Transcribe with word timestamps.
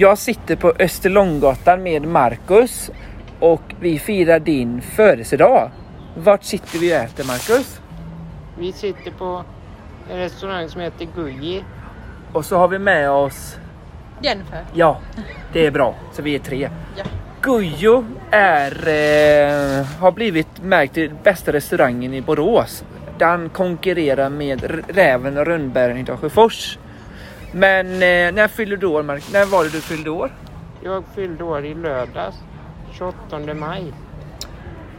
Jag 0.00 0.18
sitter 0.18 0.56
på 0.56 0.72
Österlånggatan 0.78 1.82
med 1.82 2.06
Marcus 2.06 2.90
och 3.40 3.62
vi 3.80 3.98
firar 3.98 4.38
din 4.38 4.82
födelsedag. 4.82 5.70
Vart 6.16 6.44
sitter 6.44 6.78
vi 6.78 6.92
och 6.92 6.96
äter 6.96 7.24
Marcus? 7.24 7.80
Vi 8.58 8.72
sitter 8.72 9.10
på 9.10 9.44
en 10.10 10.18
restaurang 10.18 10.68
som 10.68 10.80
heter 10.80 11.08
Guji. 11.14 11.64
Och 12.32 12.44
så 12.44 12.56
har 12.56 12.68
vi 12.68 12.78
med 12.78 13.10
oss, 13.10 13.58
Jennifer. 14.22 14.64
ja 14.74 15.00
det 15.52 15.66
är 15.66 15.70
bra, 15.70 15.94
så 16.12 16.22
vi 16.22 16.34
är 16.34 16.38
tre. 16.38 16.70
Ja. 16.96 17.04
Gujo 17.40 18.04
är, 18.30 18.72
eh, 18.88 19.86
har 20.00 20.12
blivit 20.12 20.62
märkt 20.62 20.94
till 20.94 21.14
bästa 21.22 21.52
restaurangen 21.52 22.14
i 22.14 22.20
Borås. 22.20 22.84
Den 23.18 23.48
konkurrerar 23.48 24.28
med 24.28 24.84
Räven 24.88 25.38
och 25.38 25.46
Rönnbären 25.46 25.96
i 25.96 26.02
Dalsjöfors. 26.02 26.78
Men 27.52 27.86
eh, 27.86 28.32
när 28.34 28.48
fyllde 28.48 28.76
du 28.76 28.86
år 28.86 29.02
Mark? 29.02 29.24
När 29.32 29.46
var 29.46 29.64
det 29.64 29.70
du 29.70 29.80
fyllde 29.80 30.10
år? 30.10 30.30
Jag 30.84 31.04
fyllde 31.14 31.44
år 31.44 31.64
i 31.64 31.74
lördags. 31.74 32.36
28 32.92 33.54
maj. 33.54 33.92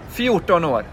14 0.09 0.65
år. 0.65 0.85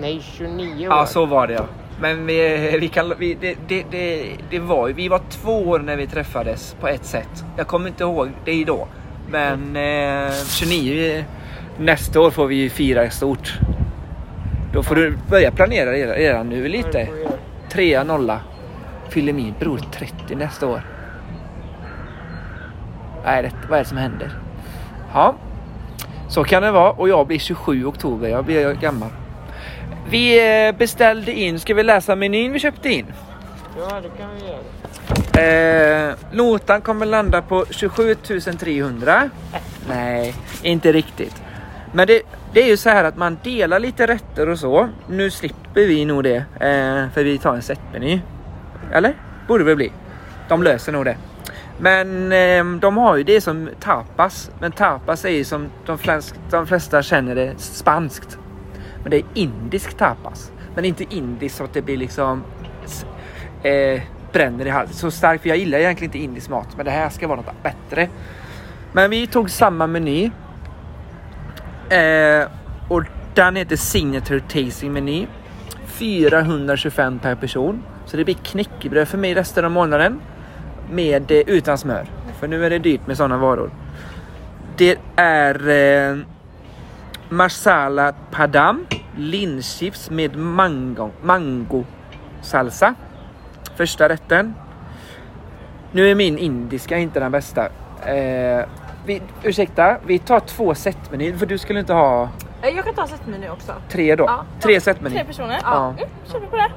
Nej, 0.00 0.22
29 0.22 0.88
år. 0.88 0.94
Ja, 0.94 1.06
så 1.06 1.26
var 1.26 1.46
det 1.46 1.54
ja. 1.54 1.64
Men 2.00 2.26
vi, 2.26 2.76
vi 2.80 2.88
kan, 2.88 3.12
vi, 3.18 3.34
det, 3.34 3.56
det, 3.68 3.84
det, 3.90 4.36
det 4.50 4.58
var 4.58 4.88
vi 4.88 5.08
var 5.08 5.20
två 5.30 5.68
år 5.68 5.78
när 5.78 5.96
vi 5.96 6.06
träffades 6.06 6.76
på 6.80 6.88
ett 6.88 7.04
sätt. 7.04 7.44
Jag 7.56 7.66
kommer 7.66 7.88
inte 7.88 8.04
ihåg 8.04 8.30
det 8.44 8.64
då. 8.64 8.88
Men 9.30 9.76
eh, 9.76 10.32
29, 10.46 11.24
nästa 11.78 12.20
år 12.20 12.30
får 12.30 12.46
vi 12.46 12.54
ju 12.54 12.70
fira 12.70 13.10
stort. 13.10 13.58
Då 14.72 14.82
får 14.82 14.94
du 14.94 15.18
börja 15.28 15.50
planera 15.50 15.92
redan 15.92 16.48
nu 16.48 16.68
lite. 16.68 17.08
Trea, 17.72 18.04
nolla. 18.04 18.40
Fyller 19.10 19.32
min 19.32 19.54
bror 19.58 19.78
30 19.92 20.34
nästa 20.34 20.66
år. 20.66 20.82
Nej, 23.24 23.42
det, 23.42 23.52
vad 23.68 23.78
är 23.78 23.82
det 23.82 23.88
som 23.88 23.98
händer? 23.98 24.30
Ja, 25.14 25.34
så 26.28 26.44
kan 26.44 26.62
det 26.62 26.70
vara. 26.70 26.90
Och 26.90 27.08
jag 27.08 27.26
blir 27.26 27.38
27 27.38 27.84
oktober. 27.84 28.28
Jag 28.28 28.44
blir 28.44 28.72
gammal. 28.72 29.10
Vi 30.10 30.54
eh, 30.66 30.72
beställde 30.72 31.32
in, 31.32 31.60
ska 31.60 31.74
vi 31.74 31.82
läsa 31.82 32.16
menyn 32.16 32.52
vi 32.52 32.58
köpte 32.58 32.88
in? 32.88 33.06
Ja, 33.78 34.00
det 34.00 34.08
kan 34.08 34.28
vi 34.34 34.46
göra. 34.46 34.60
Eh, 35.40 36.14
notan 36.32 36.80
kommer 36.80 37.06
landa 37.06 37.42
på 37.42 37.64
27 37.70 38.14
300. 38.58 39.30
Nej, 39.88 40.34
inte 40.62 40.92
riktigt. 40.92 41.42
Men 41.92 42.06
det, 42.06 42.22
det 42.52 42.62
är 42.62 42.66
ju 42.66 42.76
så 42.76 42.90
här 42.90 43.04
att 43.04 43.16
man 43.16 43.38
delar 43.42 43.78
lite 43.78 44.06
rätter 44.06 44.48
och 44.48 44.58
så. 44.58 44.88
Nu 45.08 45.30
slipper 45.30 45.86
vi 45.86 46.04
nog 46.04 46.24
det, 46.24 46.36
eh, 46.36 47.12
för 47.14 47.24
vi 47.24 47.38
tar 47.38 47.54
en 47.54 47.62
setmeny. 47.62 48.20
Eller? 48.92 49.14
Borde 49.48 49.64
väl 49.64 49.76
bli. 49.76 49.92
De 50.48 50.62
löser 50.62 50.92
nog 50.92 51.04
det. 51.04 51.16
Men 51.78 52.32
eh, 52.32 52.80
de 52.80 52.96
har 52.96 53.16
ju 53.16 53.24
det 53.24 53.40
som 53.40 53.68
tapas. 53.80 54.50
Men 54.60 54.72
tapas 54.72 55.24
är 55.24 55.28
ju 55.28 55.44
som 55.44 55.68
de 55.86 55.98
flesta, 55.98 56.36
de 56.50 56.66
flesta 56.66 57.02
känner 57.02 57.34
det 57.34 57.60
spanskt. 57.60 58.38
Men 59.02 59.10
det 59.10 59.16
är 59.16 59.24
indisk 59.34 59.96
tapas. 59.96 60.52
Men 60.74 60.84
inte 60.84 61.04
indisk 61.14 61.56
så 61.56 61.64
att 61.64 61.72
det 61.72 61.82
blir 61.82 61.96
liksom 61.96 62.44
eh, 63.62 64.02
bränner 64.32 64.66
i 64.66 64.70
halsen. 64.70 64.96
Så 64.96 65.10
starkt, 65.10 65.42
för 65.42 65.48
jag 65.48 65.58
gillar 65.58 65.78
egentligen 65.78 66.08
inte 66.08 66.18
indisk 66.18 66.48
mat. 66.48 66.68
Men 66.76 66.84
det 66.84 66.90
här 66.90 67.08
ska 67.08 67.28
vara 67.28 67.40
något 67.40 67.62
bättre. 67.62 68.08
Men 68.92 69.10
vi 69.10 69.26
tog 69.26 69.50
samma 69.50 69.86
meny. 69.86 70.30
Eh, 71.90 72.48
och 72.88 73.02
den 73.34 73.56
heter 73.56 73.76
Signature 73.76 74.40
Tasting 74.40 74.92
Meny. 74.92 75.26
425 75.86 77.18
per 77.18 77.34
person. 77.34 77.82
Så 78.10 78.16
det 78.16 78.24
blir 78.24 78.34
knäckebröd 78.34 79.08
för 79.08 79.18
mig 79.18 79.34
resten 79.34 79.64
av 79.64 79.70
månaden. 79.70 80.20
Med, 80.90 81.30
eh, 81.30 81.36
utan 81.38 81.78
smör. 81.78 82.06
För 82.40 82.48
nu 82.48 82.66
är 82.66 82.70
det 82.70 82.78
dyrt 82.78 83.06
med 83.06 83.16
sådana 83.16 83.36
varor. 83.38 83.70
Det 84.76 84.98
är 85.16 85.68
eh, 85.68 86.16
Marsala 87.28 88.12
Padam. 88.30 88.86
Linschips 89.16 90.10
med 90.10 90.36
mango, 90.36 91.10
mango 91.22 91.84
salsa. 92.42 92.94
Första 93.76 94.08
rätten. 94.08 94.54
Nu 95.92 96.10
är 96.10 96.14
min 96.14 96.38
indiska 96.38 96.98
inte 96.98 97.20
den 97.20 97.32
bästa. 97.32 97.64
Eh, 98.06 98.64
vi, 99.06 99.22
ursäkta, 99.42 99.96
vi 100.06 100.18
tar 100.18 100.40
två 100.40 100.74
setmenyer 100.74 101.36
för 101.36 101.46
du 101.46 101.58
skulle 101.58 101.80
inte 101.80 101.92
ha 101.92 102.28
Eh, 102.62 102.68
Jag 102.76 102.84
kan 102.84 102.94
ta 102.94 103.06
setmeny 103.06 103.48
också. 103.48 103.72
tre 103.88 104.16
då? 104.16 104.24
Ja. 104.24 104.44
Tre 104.60 104.72
Tre 104.72 104.80
setmenyer. 104.80 105.24
personer? 105.24 105.58
Ja. 105.62 105.86
Mm, 105.88 106.08
kör 106.32 106.40
vi 106.40 106.46
på 106.46 106.56
det. 106.56 106.70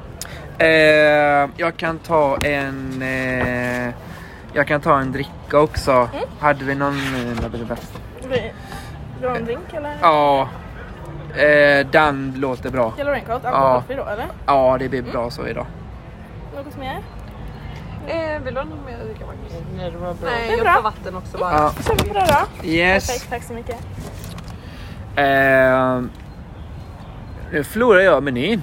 Eh, 0.57 1.49
jag 1.57 1.77
kan 1.77 1.99
ta 1.99 2.37
en... 2.37 3.01
Eh, 3.01 3.93
jag 4.53 4.67
kan 4.67 4.81
ta 4.81 4.99
en 4.99 5.11
dricka 5.11 5.59
också. 5.59 6.09
Hade 6.39 6.65
vi 6.65 6.75
någon... 6.75 6.97
Eh, 6.97 7.49
du 9.21 9.29
ha 9.29 9.35
en 9.35 9.45
drink 9.45 9.73
eller? 9.73 9.95
ja. 10.01 10.49
Eh, 11.37 11.87
den 11.91 12.33
låter 12.37 12.69
bra. 12.69 12.93
Yellow 12.97 13.13
Raincoat, 13.13 13.41
Ja. 13.43 13.49
alkoholfri 13.49 13.95
då 13.95 14.05
eller? 14.05 14.27
Ja, 14.45 14.77
det 14.79 14.89
blir 14.89 15.01
bra 15.01 15.29
så 15.31 15.47
idag. 15.47 15.65
Något 16.55 16.77
mer? 16.77 16.99
Eh, 18.07 18.41
vill 18.43 18.53
du 18.53 18.59
ha 18.59 18.65
något 18.65 18.85
mer 18.85 18.93
att 18.93 19.05
dricka 19.05 19.25
Marcus? 19.25 19.53
Nej, 19.77 19.91
det 19.91 19.97
var 19.97 20.13
bra. 20.13 20.29
Nej, 20.29 20.47
Det 20.47 20.53
är 20.53 20.57
jag 20.57 20.65
bra. 20.65 20.73
tar 20.73 20.81
vatten 20.81 21.15
också 21.15 21.37
bara. 21.37 21.51
Ja. 21.53 21.71
Då 21.77 21.83
kör 21.83 22.03
vi 22.03 22.09
på 22.09 22.13
det 22.13 22.25
då. 22.61 22.67
Yes. 22.67 23.07
Perfekt, 23.07 23.29
tack 23.29 23.43
så 23.43 23.53
mycket. 23.53 23.75
Eh, 25.15 26.01
nu 27.51 27.63
förlorar 27.63 27.99
jag 27.99 28.23
menyn. 28.23 28.61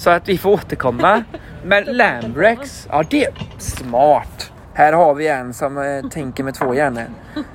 Så 0.00 0.10
att 0.10 0.28
vi 0.28 0.38
får 0.38 0.50
återkomma. 0.50 1.24
Men 1.64 1.84
Lambrex, 1.84 2.88
ja 2.90 3.02
det 3.10 3.24
är 3.24 3.32
smart. 3.58 4.52
Här 4.74 4.92
har 4.92 5.14
vi 5.14 5.28
en 5.28 5.54
som 5.54 5.78
eh, 5.78 6.10
tänker 6.10 6.44
med 6.44 6.54
två 6.54 6.74
hjärnor. 6.74 7.04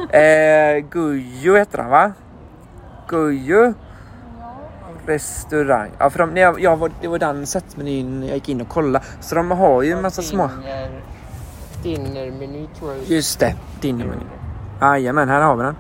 Eh, 0.10 0.86
Gujo 0.90 1.56
heter 1.56 1.78
han 1.78 1.90
va? 1.90 2.12
Gujo 3.08 3.74
restaurang. 5.06 5.92
Ja, 5.98 6.10
för 6.10 6.20
de, 6.20 6.38
jag, 6.38 6.60
jag 6.60 6.78
var, 6.78 6.92
det 7.02 7.08
var 7.08 7.20
den 7.20 7.48
setmenyn 7.48 8.24
jag 8.24 8.34
gick 8.34 8.50
in 8.50 8.62
och 8.62 8.70
kollade. 8.70 9.06
Så 9.22 9.36
de 9.36 9.52
har 9.52 9.82
ju 9.82 9.92
en 9.92 10.02
massa 10.02 10.22
små... 10.22 10.48
Dinner, 10.48 11.02
dinnermeny 11.84 12.68
tror 12.80 12.94
jag. 12.94 13.04
Just 13.06 13.40
det, 13.40 13.56
dinnermeny. 13.82 14.26
Jajamän, 14.82 15.30
här 15.30 15.42
har 15.42 15.56
vi 15.56 15.64
den. 15.64 15.76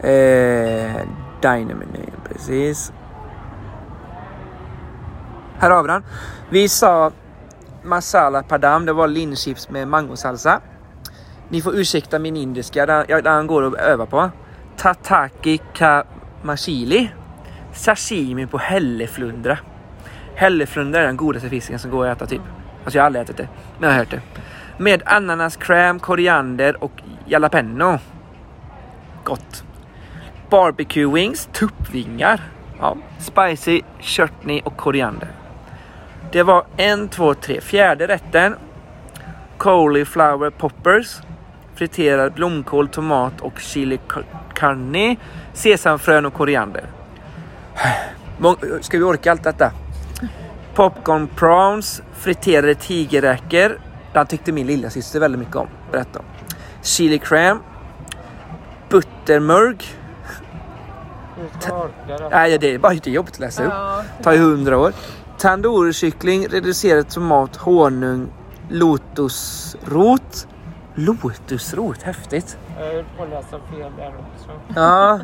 Eh, 0.00 1.02
Dinermeny, 1.40 2.08
precis. 2.28 2.92
Här 5.64 5.70
har 5.70 5.82
vi 5.82 5.88
den. 5.88 6.04
Vi 6.48 6.68
sa 6.68 7.12
masala 7.82 8.42
padam, 8.42 8.86
det 8.86 8.92
var 8.92 9.08
linschips 9.08 9.70
med 9.70 9.88
mangosalsa. 9.88 10.60
Ni 11.48 11.62
får 11.62 11.76
ursäkta 11.76 12.18
min 12.18 12.36
indiska, 12.36 12.86
den, 12.86 13.22
den 13.24 13.46
går 13.46 13.62
att 13.66 13.74
öva 13.74 14.06
på. 14.06 14.30
Tataki 14.76 15.60
kamashili. 15.74 17.10
Sashimi 17.72 18.46
på 18.46 18.58
hälleflundra. 18.58 19.58
Hälleflundra 20.34 21.00
är 21.00 21.06
den 21.06 21.16
godaste 21.16 21.48
fisken 21.48 21.78
som 21.78 21.90
går 21.90 22.06
att 22.06 22.16
äta 22.16 22.26
typ. 22.26 22.42
Alltså 22.84 22.98
jag 22.98 23.02
har 23.02 23.06
aldrig 23.06 23.22
ätit 23.22 23.36
det, 23.36 23.48
men 23.78 23.88
jag 23.88 23.94
har 23.94 23.98
hört 23.98 24.10
det. 24.10 24.20
Med 24.78 25.02
ananaskräm, 25.06 26.00
koriander 26.00 26.84
och 26.84 26.92
jalapeno. 27.26 27.98
Gott. 29.24 29.64
Barbecue 30.50 31.12
wings, 31.14 31.48
tuppvingar. 31.52 32.40
Ja. 32.78 32.96
Spicy, 33.18 33.80
chutney 34.00 34.60
och 34.64 34.76
koriander. 34.76 35.43
Det 36.32 36.42
var 36.42 36.64
en, 36.76 37.08
två, 37.08 37.34
tre. 37.34 37.60
Fjärde 37.60 38.06
rätten. 38.08 38.54
Cauliflower 39.58 40.50
poppers. 40.50 41.16
Friterad 41.74 42.32
blomkål, 42.32 42.88
tomat 42.88 43.40
och 43.40 43.58
chili 43.60 43.98
ca- 44.08 44.24
carne. 44.54 45.16
Sesamfrön 45.52 46.26
och 46.26 46.34
koriander. 46.34 46.84
Ska 48.80 48.98
vi 48.98 49.04
orka 49.04 49.30
allt 49.30 49.44
detta? 49.44 49.72
Popcorn 50.74 51.26
prawns, 51.26 52.02
friterade 52.14 52.74
tigerräkor. 52.74 53.78
Den 54.12 54.26
tyckte 54.26 54.52
min 54.52 54.66
lilla 54.66 54.90
syster 54.90 55.20
väldigt 55.20 55.38
mycket 55.38 55.56
om. 55.56 55.68
Berätta 55.92 56.18
om. 56.18 56.24
Chili 56.82 57.18
orka 61.74 62.16
det. 62.18 62.28
Nej, 62.30 62.58
det 62.58 62.74
är 62.74 62.78
bara 62.78 62.92
det 62.94 63.10
är 63.10 63.14
jobbigt 63.14 63.34
att 63.34 63.40
läsa 63.40 63.64
upp. 63.64 63.72
Ja. 63.72 64.02
Tar 64.22 64.32
ju 64.32 64.38
hundra 64.38 64.78
år. 64.78 64.92
Tandoori-kyckling, 65.44 66.48
reducerad 66.48 67.08
tomat, 67.08 67.56
honung, 67.56 68.28
lotusrot. 68.70 70.48
Lotusrot, 70.94 72.02
häftigt. 72.02 72.58
Jag 72.78 72.84
höll 72.86 73.04
på 73.16 73.22
att 73.22 73.30
läsa 73.30 73.50
fel 73.50 73.92
där 73.96 74.08
också. 74.08 74.50
Ja. 74.74 75.20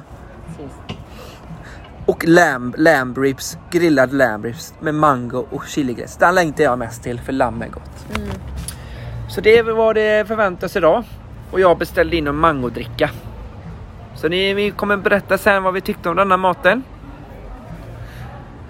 Och 2.06 2.24
lamb, 2.28 2.74
lamb 2.78 3.18
ribs, 3.18 3.58
grillad 3.70 4.12
lamb 4.12 4.44
ribs 4.44 4.74
med 4.80 4.94
mango 4.94 5.46
och 5.50 5.66
chiligräs. 5.66 6.16
Den 6.16 6.34
längtar 6.34 6.64
jag 6.64 6.78
mest 6.78 7.02
till 7.02 7.20
för 7.20 7.32
lamm 7.32 7.62
är 7.62 7.68
gott. 7.68 8.06
Så 9.28 9.40
det 9.40 9.62
var 9.62 9.72
vad 9.72 9.94
det 9.94 10.28
förväntas 10.28 10.76
idag. 10.76 11.04
Och 11.50 11.60
jag 11.60 11.78
beställde 11.78 12.16
in 12.16 12.26
en 12.26 12.36
mangodricka. 12.36 13.10
Så 14.14 14.28
ni, 14.28 14.54
vi 14.54 14.70
kommer 14.70 14.96
berätta 14.96 15.38
sen 15.38 15.62
vad 15.62 15.74
vi 15.74 15.80
tyckte 15.80 16.08
om 16.08 16.16
denna 16.16 16.36
maten. 16.36 16.82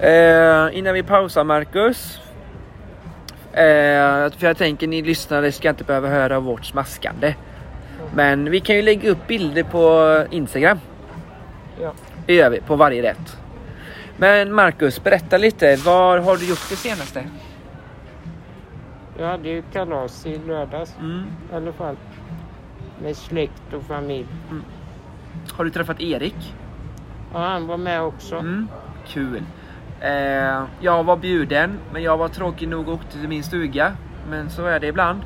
Eh, 0.00 0.78
innan 0.78 0.94
vi 0.94 1.02
pausar 1.02 1.44
Marcus. 1.44 2.20
Eh, 3.52 4.30
för 4.38 4.46
jag 4.46 4.56
tänker 4.56 4.86
ni 4.86 5.02
lyssnare 5.02 5.52
ska 5.52 5.68
inte 5.70 5.84
behöva 5.84 6.08
höra 6.08 6.40
vårt 6.40 6.64
smaskande. 6.64 7.34
Men 8.14 8.50
vi 8.50 8.60
kan 8.60 8.76
ju 8.76 8.82
lägga 8.82 9.10
upp 9.10 9.26
bilder 9.26 9.62
på 9.62 10.24
Instagram. 10.30 10.78
Ja. 11.80 11.92
Det 12.26 12.34
gör 12.34 12.50
vi 12.50 12.60
på 12.60 12.76
varje 12.76 13.02
rätt. 13.02 13.36
Men 14.16 14.52
Marcus, 14.54 15.02
berätta 15.04 15.38
lite. 15.38 15.76
Vad 15.76 16.22
har 16.22 16.36
du 16.36 16.48
gjort 16.48 16.66
det 16.70 16.76
senaste? 16.76 17.24
Jag 19.18 19.26
hade 19.26 19.48
ju 19.48 19.62
kalas 19.72 20.26
i 20.26 20.38
lördags 20.46 20.94
Mm. 21.00 21.24
i 21.52 21.54
alla 21.54 21.72
fall. 21.72 21.96
Med 23.02 23.16
släkt 23.16 23.72
och 23.72 23.82
familj. 23.82 24.26
Har 25.52 25.64
du 25.64 25.70
träffat 25.70 26.00
Erik? 26.00 26.54
Och 27.32 27.40
han 27.40 27.66
var 27.66 27.76
med 27.76 28.02
också. 28.02 28.36
Mm. 28.36 28.68
Kul. 29.06 29.42
Eh, 30.00 30.64
jag 30.80 31.04
var 31.04 31.16
bjuden, 31.16 31.78
men 31.92 32.02
jag 32.02 32.16
var 32.16 32.28
tråkig 32.28 32.68
nog 32.68 32.88
och 32.88 32.94
åkte 32.94 33.18
till 33.18 33.28
min 33.28 33.42
stuga. 33.42 33.96
Men 34.30 34.50
så 34.50 34.66
är 34.66 34.80
det 34.80 34.86
ibland. 34.86 35.20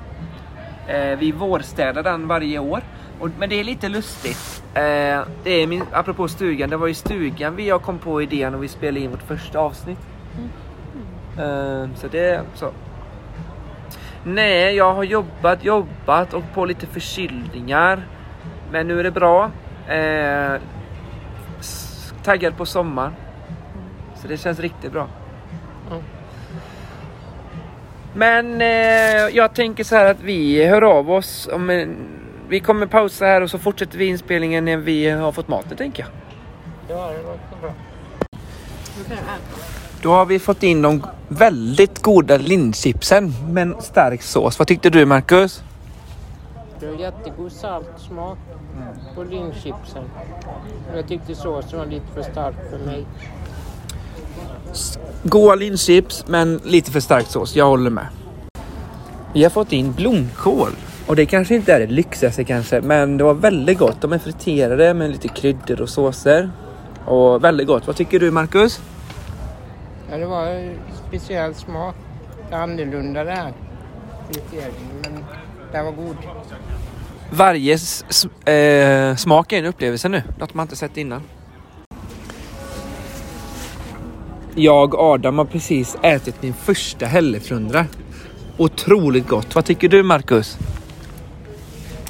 Eh, 0.88 1.18
vi 1.18 1.32
vårstädar 1.32 2.02
den 2.02 2.28
varje 2.28 2.58
år. 2.58 2.80
Och, 3.20 3.28
men 3.38 3.48
det 3.48 3.60
är 3.60 3.64
lite 3.64 3.88
lustigt. 3.88 4.64
Eh, 4.74 5.22
det 5.42 5.50
är 5.50 5.66
min, 5.66 5.82
apropå 5.92 6.28
stugan, 6.28 6.70
det 6.70 6.76
var 6.76 6.88
i 6.88 6.94
stugan 6.94 7.56
vi 7.56 7.68
jag 7.68 7.82
kom 7.82 7.98
på 7.98 8.22
idén 8.22 8.54
och 8.54 8.62
vi 8.62 8.68
spelade 8.68 9.00
in 9.00 9.10
vårt 9.10 9.22
första 9.22 9.58
avsnitt. 9.58 9.98
Eh, 11.38 11.86
så 11.94 12.08
det 12.10 12.28
är 12.28 12.42
så. 12.54 12.70
Nej, 14.24 14.76
jag 14.76 14.94
har 14.94 15.04
jobbat, 15.04 15.64
jobbat 15.64 16.34
och 16.34 16.44
på 16.54 16.64
lite 16.64 16.86
förkylningar. 16.86 18.06
Men 18.70 18.88
nu 18.88 19.00
är 19.00 19.04
det 19.04 19.10
bra. 19.10 19.50
Eh, 19.88 20.60
taggad 22.22 22.56
på 22.56 22.66
sommaren. 22.66 23.12
Så 24.24 24.28
det 24.28 24.36
känns 24.36 24.60
riktigt 24.60 24.92
bra. 24.92 25.08
Ja. 25.90 25.96
Men 28.14 28.60
eh, 28.60 29.36
jag 29.36 29.54
tänker 29.54 29.84
så 29.84 29.96
här 29.96 30.04
att 30.04 30.20
vi 30.20 30.66
hör 30.66 30.82
av 30.82 31.10
oss. 31.10 31.48
Om 31.52 31.70
en, 31.70 31.96
vi 32.48 32.60
kommer 32.60 32.86
pausa 32.86 33.24
här 33.24 33.40
och 33.40 33.50
så 33.50 33.58
fortsätter 33.58 33.98
vi 33.98 34.06
inspelningen 34.06 34.64
när 34.64 34.76
vi 34.76 35.10
har 35.10 35.32
fått 35.32 35.48
maten 35.48 35.76
tänker 35.76 36.02
jag. 36.02 36.10
Ja, 36.96 37.10
det 37.10 37.22
låter 37.22 37.60
bra. 37.60 37.72
Då 40.02 40.10
har 40.10 40.26
vi 40.26 40.38
fått 40.38 40.62
in 40.62 40.82
de 40.82 41.06
väldigt 41.28 42.02
goda 42.02 42.36
linchipsen 42.36 43.34
med 43.52 43.62
en 43.62 43.82
stark 43.82 44.22
sås. 44.22 44.58
Vad 44.58 44.68
tyckte 44.68 44.90
du 44.90 45.06
Marcus? 45.06 45.62
Det 46.80 46.86
var 46.86 46.94
jättegod 46.94 47.52
saltsmak 47.52 48.38
på 49.14 49.22
linchipsen. 49.22 50.04
Men 50.86 50.96
Jag 50.96 51.08
tyckte 51.08 51.34
såsen 51.34 51.78
var 51.78 51.86
lite 51.86 52.06
för 52.14 52.22
stark 52.22 52.54
för 52.70 52.78
mig. 52.86 53.06
Goda 55.22 55.54
linchips 55.54 56.24
men 56.28 56.60
lite 56.64 56.90
för 56.90 57.00
stark 57.00 57.26
sås. 57.26 57.56
Jag 57.56 57.66
håller 57.66 57.90
med. 57.90 58.06
Vi 59.34 59.42
har 59.42 59.50
fått 59.50 59.72
in 59.72 59.92
blomkål. 59.92 60.70
Och 61.06 61.16
det 61.16 61.26
kanske 61.26 61.54
inte 61.54 61.72
är 61.72 61.80
det 61.80 61.86
lyxigaste 61.86 62.44
kanske, 62.44 62.80
men 62.80 63.16
det 63.18 63.24
var 63.24 63.34
väldigt 63.34 63.78
gott. 63.78 64.00
De 64.00 64.12
är 64.12 64.18
friterade 64.18 64.94
med 64.94 65.10
lite 65.10 65.28
kryddor 65.28 65.80
och 65.80 65.88
såser. 65.88 66.50
Och 67.06 67.44
väldigt 67.44 67.66
gott. 67.66 67.86
Vad 67.86 67.96
tycker 67.96 68.20
du 68.20 68.30
Marcus? 68.30 68.80
Ja, 70.10 70.16
det 70.16 70.26
var 70.26 70.46
en 70.46 70.78
speciell 71.08 71.54
smak. 71.54 71.94
Det 72.50 72.54
är 72.54 72.60
annorlunda 72.60 73.24
det 73.24 73.30
här. 73.30 73.52
Men 75.02 75.24
den 75.72 75.84
var 75.84 75.92
god. 75.92 76.16
Varje 77.30 77.72
eh, 78.44 79.16
smak 79.16 79.52
är 79.52 79.58
en 79.58 79.64
upplevelse 79.64 80.08
nu. 80.08 80.22
Något 80.38 80.54
man 80.54 80.64
inte 80.64 80.76
sett 80.76 80.96
innan. 80.96 81.22
Jag 84.56 84.94
och 84.94 85.00
Adam 85.00 85.38
har 85.38 85.44
precis 85.44 85.96
ätit 86.02 86.42
min 86.42 86.54
första 86.54 87.06
hälleflundra. 87.06 87.86
Otroligt 88.56 89.28
gott. 89.28 89.54
Vad 89.54 89.64
tycker 89.64 89.88
du 89.88 90.02
Marcus? 90.02 90.58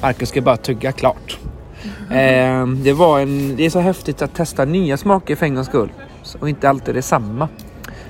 Marcus 0.01 0.29
ska 0.29 0.41
bara 0.41 0.57
tugga 0.57 0.91
klart. 0.91 1.39
Eh, 2.11 2.67
det, 2.67 2.93
var 2.93 3.19
en, 3.19 3.55
det 3.55 3.65
är 3.65 3.69
så 3.69 3.79
häftigt 3.79 4.21
att 4.21 4.35
testa 4.35 4.65
nya 4.65 4.97
smaker 4.97 5.35
för 5.35 5.45
en 5.45 5.55
gångs 5.55 5.67
skull. 5.67 5.89
Och 6.39 6.49
inte 6.49 6.69
alltid 6.69 6.95
detsamma. 6.95 7.49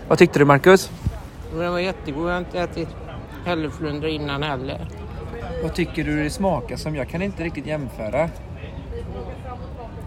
Vad 0.08 0.18
tyckte 0.18 0.40
du 0.40 0.46
Marcus? 0.46 0.92
Den 1.58 1.72
var 1.72 1.80
jättegod. 1.80 2.30
Jag 2.30 2.34
har 2.34 2.40
inte 2.40 2.60
ätit 2.60 2.90
hälleflundra 3.46 4.10
innan 4.10 4.44
heller. 4.44 4.88
Vad 5.64 5.74
tycker 5.74 6.04
du 6.04 6.24
det 6.24 6.30
smakar 6.30 6.76
som? 6.76 6.96
Jag 6.96 7.10
kan 7.10 7.22
inte 7.22 7.44
riktigt 7.44 7.66
jämföra. 7.66 8.30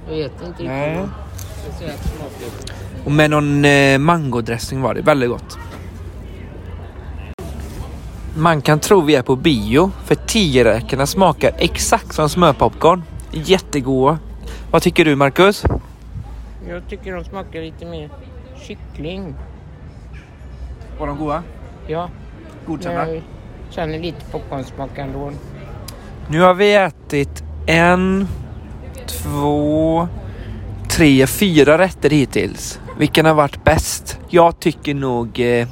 Jag 0.09 0.17
vet 0.17 0.33
inte 0.33 0.49
riktigt 0.49 0.67
Nej. 0.67 1.07
Vad 1.69 1.75
speciellt 1.75 2.03
smakligt. 2.03 2.73
Och 3.05 3.13
med 3.13 3.31
någon 3.31 3.65
eh, 3.65 3.99
mangodressing 3.99 4.81
var 4.81 4.95
det. 4.95 5.01
Väldigt 5.01 5.31
gott. 5.31 5.59
Man 8.37 8.63
kan 8.63 8.79
tro 8.81 9.01
vi 9.01 9.15
är 9.15 9.23
på 9.23 9.37
bio. 9.37 9.91
För 10.05 10.15
tioräkorna 10.15 11.07
smakar 11.07 11.53
exakt 11.59 12.15
som 12.15 12.29
smörpopcorn. 12.29 13.03
Jättegoda. 13.33 14.19
Vad 14.71 14.83
tycker 14.83 15.05
du 15.05 15.17
Marcus? 15.17 15.63
Jag 16.69 16.89
tycker 16.89 17.13
de 17.15 17.25
smakar 17.25 17.61
lite 17.61 17.85
mer 17.85 18.11
kyckling. 18.63 19.35
Var 20.99 21.07
de 21.07 21.19
goda? 21.19 21.43
Ja, 21.87 22.11
Godkända. 22.67 23.15
jag 23.15 23.23
känner 23.71 23.99
lite 23.99 24.25
popcornsmak 24.31 24.99
ändå. 24.99 25.31
Nu 26.29 26.41
har 26.41 26.55
vi 26.55 26.75
ätit 26.75 27.43
en, 27.67 28.29
två, 29.07 30.09
tre, 30.99 31.27
fyra 31.27 31.79
rätter 31.79 32.11
hittills. 32.11 32.81
Vilken 32.99 33.27
har 33.27 33.35
varit 33.35 33.65
bäst? 33.65 34.19
Jag 34.29 34.61
tycker 34.61 34.95
nog 34.95 35.41
eh, 35.41 35.69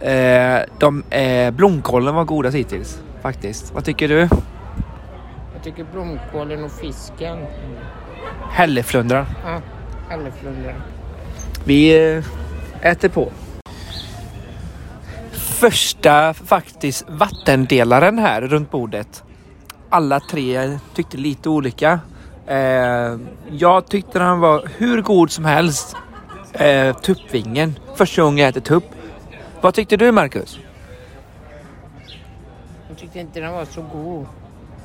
eh, 0.00 0.62
de, 0.78 1.02
eh, 1.10 1.50
blomkålen 1.50 2.14
var 2.14 2.24
godast 2.24 2.56
hittills. 2.56 2.98
Faktiskt. 3.22 3.74
Vad 3.74 3.84
tycker 3.84 4.08
du? 4.08 4.28
Jag 5.54 5.62
tycker 5.62 5.86
blomkålen 5.92 6.64
och 6.64 6.72
fisken. 6.72 7.38
Hälleflundran. 8.50 9.26
Ja, 9.44 9.60
hälleflundran. 10.08 10.82
Vi 11.64 12.08
eh, 12.16 12.24
äter 12.90 13.08
på. 13.08 13.32
Första 15.32 16.34
faktiskt 16.34 17.04
vattendelaren 17.08 18.18
här 18.18 18.40
runt 18.40 18.70
bordet. 18.70 19.22
Alla 19.90 20.20
tre 20.20 20.78
tyckte 20.94 21.16
lite 21.16 21.48
olika. 21.48 22.00
Eh, 22.46 23.16
jag 23.50 23.86
tyckte 23.86 24.18
den 24.18 24.40
var 24.40 24.68
hur 24.76 25.02
god 25.02 25.30
som 25.30 25.44
helst. 25.44 25.96
Eh, 26.52 26.96
tuppvingen. 26.96 27.78
Första 27.94 28.22
gången 28.22 28.38
jag 28.38 28.48
äter 28.48 28.60
tupp. 28.60 28.84
Vad 29.60 29.74
tyckte 29.74 29.96
du 29.96 30.12
Marcus? 30.12 30.58
Jag 32.88 32.98
tyckte 32.98 33.20
inte 33.20 33.40
den 33.40 33.52
var 33.52 33.64
så 33.64 33.82
god. 33.82 34.26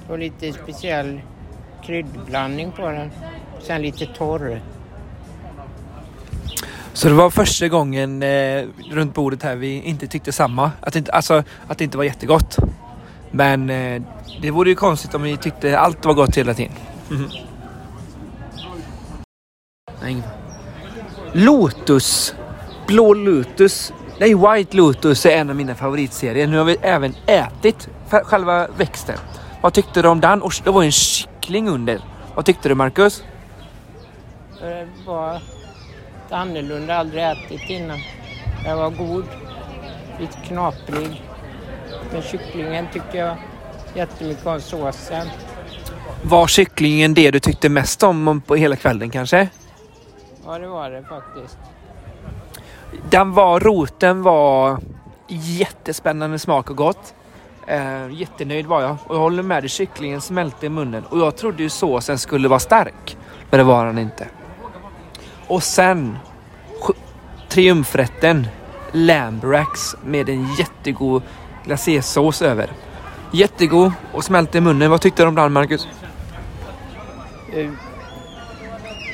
Det 0.05 0.11
var 0.11 0.17
lite 0.17 0.53
speciell 0.53 1.21
kryddblandning 1.85 2.71
på 2.71 2.89
den. 2.89 3.11
Sen 3.61 3.81
lite 3.81 4.05
torr. 4.05 4.61
Så 6.93 7.07
det 7.07 7.13
var 7.13 7.29
första 7.29 7.67
gången 7.67 8.23
eh, 8.23 8.65
runt 8.91 9.13
bordet 9.13 9.43
här 9.43 9.55
vi 9.55 9.81
inte 9.81 10.07
tyckte 10.07 10.31
samma. 10.31 10.71
Att 10.81 10.93
det 10.93 10.99
inte, 10.99 11.11
alltså, 11.11 11.43
att 11.67 11.77
det 11.77 11.83
inte 11.83 11.97
var 11.97 12.03
jättegott. 12.03 12.57
Men 13.31 13.69
eh, 13.69 14.01
det 14.41 14.51
vore 14.51 14.69
ju 14.69 14.75
konstigt 14.75 15.13
om 15.15 15.21
vi 15.23 15.37
tyckte 15.37 15.79
allt 15.79 16.05
var 16.05 16.13
gott 16.13 16.37
hela 16.37 16.53
tiden. 16.53 16.73
Mhm. 17.09 17.29
Ingen- 20.11 20.23
Lotus. 21.33 22.35
Blå 22.87 23.13
Lotus. 23.13 23.93
Nej, 24.19 24.35
White 24.35 24.77
Lotus 24.77 25.25
är 25.25 25.29
en 25.37 25.49
av 25.49 25.55
mina 25.55 25.75
favoritserier. 25.75 26.47
Nu 26.47 26.57
har 26.57 26.65
vi 26.65 26.77
även 26.81 27.15
ätit 27.27 27.89
själva 28.09 28.67
växten. 28.77 29.17
Vad 29.61 29.73
tyckte 29.73 30.01
du 30.01 30.07
om 30.07 30.21
den? 30.21 30.41
Och 30.41 30.53
det 30.63 30.69
var 30.71 30.83
en 30.83 30.91
kyckling 30.91 31.69
under. 31.69 31.99
Vad 32.35 32.45
tyckte 32.45 32.69
du 32.69 32.75
Marcus? 32.75 33.23
Det 34.61 34.87
var 35.07 35.33
lite 35.33 36.35
annorlunda. 36.35 36.95
Aldrig 36.97 37.23
ätit 37.23 37.69
innan. 37.69 37.99
Den 38.63 38.77
var 38.77 38.89
god. 38.89 39.25
Lite 40.19 40.37
knaprig. 40.47 41.23
Men 42.13 42.21
kycklingen 42.21 42.87
tycker 42.93 43.17
jag 43.19 43.35
jättemycket 43.95 44.45
om 44.45 44.61
såsen. 44.61 45.27
Var 46.23 46.47
kycklingen 46.47 47.13
det 47.13 47.31
du 47.31 47.39
tyckte 47.39 47.69
mest 47.69 48.03
om 48.03 48.41
på 48.47 48.55
hela 48.55 48.75
kvällen 48.75 49.09
kanske? 49.09 49.47
Ja, 50.45 50.59
det 50.59 50.67
var 50.67 50.89
det 50.89 51.03
faktiskt. 51.03 51.57
Den 53.09 53.33
var, 53.33 53.59
roten 53.59 54.23
var 54.23 54.79
jättespännande 55.27 56.39
smak 56.39 56.69
och 56.69 56.77
gott. 56.77 57.13
Eh, 57.67 58.11
jättenöjd 58.11 58.65
var 58.65 58.81
jag. 58.81 58.97
Och 59.07 59.15
jag 59.15 59.19
håller 59.19 59.43
med 59.43 59.63
dig, 59.63 59.69
kycklingen 59.69 60.21
smälte 60.21 60.65
i 60.65 60.69
munnen. 60.69 61.03
Och 61.09 61.19
jag 61.19 61.35
trodde 61.35 61.63
ju 61.63 61.69
såsen 61.69 62.17
skulle 62.17 62.47
vara 62.47 62.59
stark. 62.59 63.17
Men 63.49 63.57
det 63.57 63.63
var 63.63 63.85
den 63.85 63.97
inte. 63.97 64.27
Och 65.47 65.63
sen 65.63 66.17
triumfrätten. 67.49 68.47
Lambrax 68.91 69.95
med 70.05 70.29
en 70.29 70.53
jättegod 70.53 71.21
glacésås 71.65 72.41
över. 72.41 72.71
Jättegod 73.31 73.91
och 74.13 74.23
smälte 74.23 74.57
i 74.57 74.61
munnen. 74.61 74.91
Vad 74.91 75.01
tyckte 75.01 75.23
du 75.23 75.27
om 75.27 75.35
den 75.35 75.53
Marcus? 75.53 75.87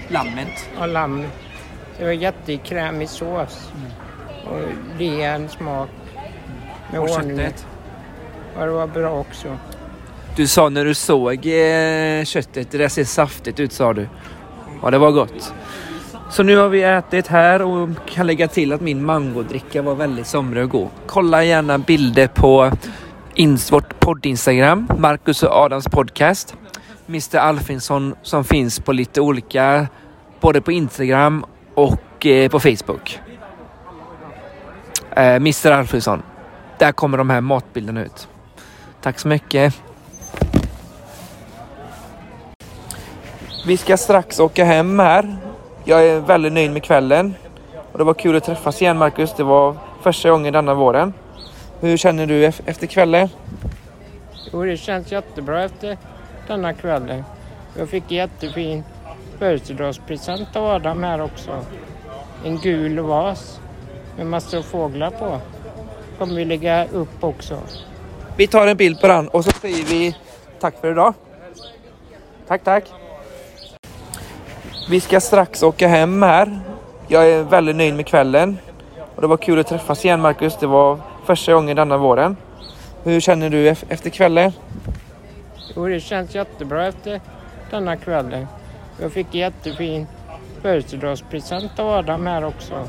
Lammet. 0.08 0.70
Och 0.80 0.88
lamm. 0.88 1.24
Det 1.98 2.06
var 2.06 2.12
jättekrämig 2.12 3.10
sås. 3.10 3.72
Och 4.46 4.60
ren 5.00 5.50
smak. 5.50 5.90
Med 6.92 7.00
Och 7.02 7.10
honung. 7.10 7.38
köttet. 7.38 7.68
Ja, 8.58 8.66
det 8.66 8.72
var 8.72 8.88
bra 8.88 9.20
också. 9.20 9.58
Du 10.36 10.48
sa 10.48 10.70
när 10.70 10.86
du 10.86 10.94
såg 10.94 11.34
eh, 11.46 12.24
köttet, 12.26 12.72
det 12.72 12.78
där 12.78 12.88
ser 12.90 13.04
saftigt 13.04 13.60
ut 13.60 13.74
sa 13.74 13.94
du. 13.94 14.08
Ja, 14.84 14.90
det 14.92 14.98
var 14.98 15.12
gott. 15.12 15.54
Så 16.30 16.44
nu 16.44 16.58
har 16.58 16.70
vi 16.70 16.84
ätit 16.84 17.28
här 17.28 17.62
och 17.62 17.90
kan 18.10 18.28
lägga 18.28 18.48
till 18.48 18.74
att 18.74 18.82
min 18.82 19.06
mangodricka 19.06 19.82
var 19.82 19.96
väldigt 19.96 20.28
somrig 20.28 20.64
och 20.64 20.70
god. 20.70 20.88
Kolla 21.08 21.44
gärna 21.44 21.78
bilder 21.78 22.28
på 22.28 22.72
ins 23.36 23.72
vårt 23.72 24.00
podd-instagram, 24.00 24.88
Marcus 24.98 25.44
och 25.44 25.52
Adams 25.52 25.86
podcast. 25.88 26.56
Mr 27.08 27.38
Alfinsson 27.38 28.16
som 28.22 28.44
finns 28.44 28.80
på 28.80 28.92
lite 28.92 29.22
olika, 29.22 29.88
både 30.40 30.62
på 30.62 30.72
Instagram 30.72 31.46
och 31.74 32.26
eh, 32.26 32.50
på 32.50 32.60
Facebook. 32.60 33.20
Eh, 35.16 35.36
Mr 35.36 35.72
Alfredsson. 35.72 36.24
Där 36.78 36.92
kommer 36.92 37.18
de 37.18 37.30
här 37.30 37.42
matbilderna 37.42 38.04
ut. 38.06 38.28
Tack 39.02 39.20
så 39.20 39.28
mycket. 39.28 39.82
Vi 43.66 43.78
ska 43.78 43.98
strax 43.98 44.40
åka 44.40 44.66
hem 44.66 45.00
här. 45.00 45.38
Jag 45.84 46.06
är 46.06 46.20
väldigt 46.20 46.54
nöjd 46.54 46.72
med 46.72 46.84
kvällen. 46.84 47.36
Och 47.92 47.98
det 47.98 48.04
var 48.04 48.14
kul 48.14 48.36
att 48.36 48.44
träffas 48.44 48.82
igen 48.82 48.98
Marcus. 48.98 49.34
Det 49.38 49.44
var 49.44 49.76
första 50.02 50.30
gången 50.30 50.54
denna 50.54 50.74
våren. 50.74 51.14
Hur 51.80 51.98
känner 51.98 52.26
du 52.26 52.46
efter 52.46 52.88
kvällen? 52.88 53.30
Jo, 54.54 54.64
det 54.64 54.78
känns 54.78 55.12
jättebra 55.12 55.64
efter 55.64 55.98
denna 56.48 56.74
kvällen. 56.74 57.24
Jag 57.78 57.90
fick 57.90 58.12
jättefin 58.12 58.84
födelsedagspresent 59.40 60.56
av 60.56 60.66
Adam 60.66 61.04
här 61.04 61.22
också. 61.22 61.52
En 62.46 62.58
gul 62.58 63.00
vas 63.00 63.60
med 64.18 64.28
massor 64.28 64.58
av 64.58 64.62
fåglar 64.62 65.10
på. 65.10 65.40
Kommer 66.18 66.36
vi 66.36 66.46
lägga 66.46 66.88
upp 66.88 67.24
också. 67.24 67.60
Vi 68.38 68.48
tar 68.48 68.68
en 68.68 68.78
bild 68.78 69.02
på 69.02 69.08
den 69.08 69.28
och 69.28 69.46
så 69.46 69.52
säger 69.52 69.86
vi 69.86 70.16
tack 70.60 70.82
för 70.82 70.92
idag. 70.92 71.14
Tack, 72.48 72.64
tack. 72.64 72.84
Vi 74.90 75.00
ska 75.00 75.20
strax 75.20 75.64
åka 75.64 75.88
hem 75.88 76.24
här. 76.24 76.60
Jag 77.08 77.30
är 77.30 77.44
väldigt 77.44 77.76
nöjd 77.76 77.96
med 77.96 78.06
kvällen. 78.06 78.58
Och 79.16 79.22
det 79.22 79.28
var 79.28 79.38
kul 79.38 79.60
att 79.60 79.68
träffas 79.68 80.06
igen 80.06 80.22
Marcus. 80.22 80.58
Det 80.60 80.68
var 80.68 81.00
första 81.26 81.54
gången 81.54 81.76
denna 81.76 81.98
våren. 81.98 82.38
Hur 83.04 83.20
känner 83.20 83.50
du 83.50 83.68
efter 83.68 84.10
kvällen? 84.10 84.52
Jo, 85.76 85.88
det 85.88 86.00
känns 86.00 86.36
jättebra 86.36 86.88
efter 86.88 87.22
denna 87.72 87.98
kvällen. 87.98 88.48
Jag 89.02 89.12
fick 89.12 89.28
en 89.36 89.40
jättefin 89.40 90.08
födelsedagspresent 90.62 91.80
av 91.80 91.90
Adam 91.90 92.28
här 92.28 92.46
också. 92.46 92.88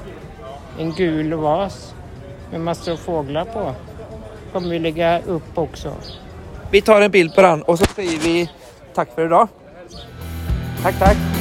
En 0.78 0.92
gul 0.92 1.34
vas 1.34 1.94
med 2.50 2.60
massor 2.60 2.92
av 2.92 2.96
fåglar 2.96 3.44
på. 3.44 3.74
Kommer 4.52 4.68
vi 4.68 4.78
lägga 4.78 5.20
upp 5.20 5.58
också. 5.58 5.92
Vi 6.70 6.80
tar 6.80 7.00
en 7.00 7.10
bild 7.10 7.34
på 7.34 7.42
den 7.42 7.62
och 7.62 7.78
så 7.78 7.84
säger 7.84 8.18
vi 8.18 8.50
tack 8.94 9.14
för 9.14 9.26
idag. 9.26 9.48
Tack, 10.82 10.98
tack. 10.98 11.37